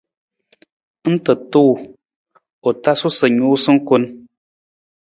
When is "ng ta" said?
1.11-1.33